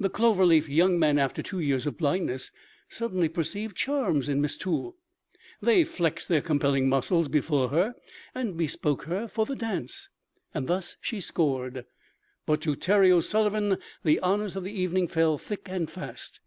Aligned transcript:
The 0.00 0.08
Clover 0.08 0.46
Leaf 0.46 0.66
young 0.66 0.98
men, 0.98 1.18
after 1.18 1.42
two 1.42 1.60
years 1.60 1.86
of 1.86 1.98
blindness, 1.98 2.50
suddenly 2.88 3.28
perceived 3.28 3.76
charms 3.76 4.26
in 4.26 4.40
Miss 4.40 4.56
Toole. 4.56 4.96
They 5.60 5.84
flexed 5.84 6.26
their 6.30 6.40
compelling 6.40 6.88
muscles 6.88 7.28
before 7.28 7.68
her 7.68 7.94
and 8.34 8.56
bespoke 8.56 9.02
her 9.02 9.28
for 9.28 9.44
the 9.44 9.54
dance. 9.54 10.08
Thus 10.54 10.96
she 11.02 11.20
scored; 11.20 11.84
but 12.46 12.62
to 12.62 12.76
Terry 12.76 13.12
O'Sullivan 13.12 13.76
the 14.04 14.18
honours 14.22 14.56
of 14.56 14.64
the 14.64 14.72
evening 14.72 15.06
fell 15.06 15.36
thick 15.36 15.68
and 15.68 15.90
fast. 15.90 16.40